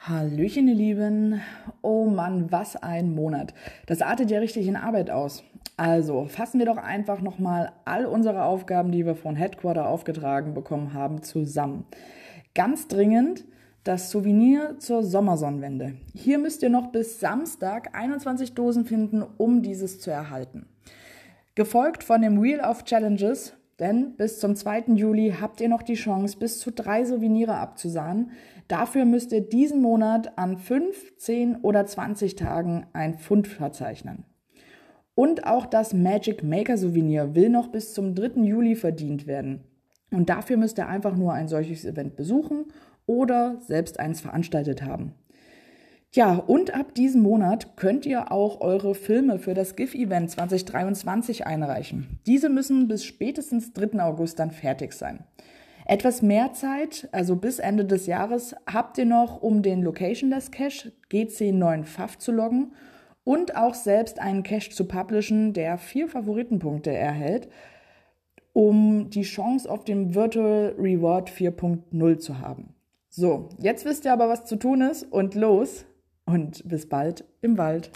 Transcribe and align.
Hallöchen, 0.00 0.68
ihr 0.68 0.74
Lieben. 0.74 1.40
Oh 1.82 2.06
Mann, 2.06 2.50
was 2.50 2.76
ein 2.76 3.14
Monat. 3.14 3.54
Das 3.86 4.02
artet 4.02 4.30
ja 4.30 4.38
richtig 4.38 4.68
in 4.68 4.76
Arbeit 4.76 5.10
aus. 5.10 5.42
Also 5.76 6.26
fassen 6.26 6.58
wir 6.58 6.66
doch 6.66 6.78
einfach 6.78 7.20
nochmal 7.20 7.72
all 7.84 8.06
unsere 8.06 8.44
Aufgaben, 8.44 8.92
die 8.92 9.04
wir 9.04 9.14
von 9.14 9.36
Headquarter 9.36 9.88
aufgetragen 9.88 10.54
bekommen 10.54 10.94
haben, 10.94 11.22
zusammen. 11.22 11.86
Ganz 12.54 12.88
dringend 12.88 13.44
das 13.84 14.10
Souvenir 14.10 14.78
zur 14.78 15.02
Sommersonnenwende. 15.02 15.94
Hier 16.14 16.38
müsst 16.38 16.62
ihr 16.62 16.70
noch 16.70 16.92
bis 16.92 17.20
Samstag 17.20 17.96
21 17.96 18.54
Dosen 18.54 18.84
finden, 18.84 19.24
um 19.36 19.62
dieses 19.62 20.00
zu 20.00 20.10
erhalten. 20.10 20.66
Gefolgt 21.56 22.04
von 22.04 22.20
dem 22.20 22.42
Wheel 22.42 22.60
of 22.60 22.84
Challenges, 22.84 23.55
denn 23.78 24.16
bis 24.16 24.40
zum 24.40 24.56
2. 24.56 24.94
Juli 24.94 25.34
habt 25.40 25.60
ihr 25.60 25.68
noch 25.68 25.82
die 25.82 25.94
Chance, 25.94 26.38
bis 26.38 26.60
zu 26.60 26.70
drei 26.70 27.04
Souvenire 27.04 27.56
abzusahnen. 27.56 28.30
Dafür 28.68 29.04
müsst 29.04 29.32
ihr 29.32 29.42
diesen 29.42 29.82
Monat 29.82 30.38
an 30.38 30.56
5, 30.56 31.16
10 31.16 31.56
oder 31.56 31.84
20 31.84 32.36
Tagen 32.36 32.86
ein 32.92 33.18
Pfund 33.18 33.48
verzeichnen. 33.48 34.24
Und 35.14 35.46
auch 35.46 35.66
das 35.66 35.94
Magic 35.94 36.42
Maker 36.42 36.76
Souvenir 36.76 37.34
will 37.34 37.48
noch 37.48 37.68
bis 37.68 37.94
zum 37.94 38.14
3. 38.14 38.42
Juli 38.42 38.76
verdient 38.76 39.26
werden. 39.26 39.64
Und 40.10 40.28
dafür 40.28 40.56
müsst 40.56 40.78
ihr 40.78 40.88
einfach 40.88 41.16
nur 41.16 41.32
ein 41.32 41.48
solches 41.48 41.84
Event 41.84 42.16
besuchen 42.16 42.66
oder 43.06 43.58
selbst 43.60 44.00
eins 44.00 44.20
veranstaltet 44.20 44.82
haben. 44.82 45.14
Ja, 46.14 46.34
und 46.34 46.74
ab 46.74 46.94
diesem 46.94 47.22
Monat 47.22 47.76
könnt 47.76 48.06
ihr 48.06 48.32
auch 48.32 48.60
eure 48.60 48.94
Filme 48.94 49.38
für 49.38 49.52
das 49.52 49.76
GIF-Event 49.76 50.30
2023 50.30 51.46
einreichen. 51.46 52.20
Diese 52.26 52.48
müssen 52.48 52.88
bis 52.88 53.04
spätestens 53.04 53.72
3. 53.74 54.00
August 54.00 54.38
dann 54.38 54.50
fertig 54.50 54.94
sein. 54.94 55.24
Etwas 55.84 56.22
mehr 56.22 56.52
Zeit, 56.52 57.08
also 57.12 57.36
bis 57.36 57.58
Ende 57.58 57.84
des 57.84 58.06
Jahres, 58.06 58.56
habt 58.66 58.98
ihr 58.98 59.04
noch, 59.04 59.40
um 59.42 59.62
den 59.62 59.82
Locationless 59.82 60.50
Cache 60.50 60.92
GC9 61.12 61.84
FAF 61.84 62.18
zu 62.18 62.32
loggen 62.32 62.72
und 63.22 63.56
auch 63.56 63.74
selbst 63.74 64.18
einen 64.18 64.42
Cache 64.42 64.70
zu 64.70 64.86
publishen, 64.86 65.52
der 65.52 65.78
vier 65.78 66.08
Favoritenpunkte 66.08 66.90
erhält, 66.90 67.48
um 68.52 69.10
die 69.10 69.22
Chance 69.22 69.70
auf 69.70 69.84
den 69.84 70.14
Virtual 70.14 70.74
Reward 70.78 71.30
4.0 71.30 72.18
zu 72.18 72.40
haben. 72.40 72.74
So, 73.08 73.50
jetzt 73.58 73.84
wisst 73.84 74.06
ihr 74.06 74.12
aber, 74.12 74.28
was 74.28 74.44
zu 74.44 74.56
tun 74.56 74.80
ist 74.80 75.04
und 75.04 75.34
los! 75.34 75.84
Und 76.26 76.68
bis 76.68 76.88
bald 76.88 77.24
im 77.40 77.56
Wald. 77.56 77.90